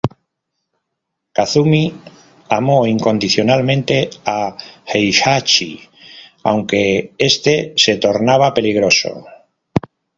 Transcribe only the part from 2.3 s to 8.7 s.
amó incondicionalmente a Heihachi, aunque este se tornaba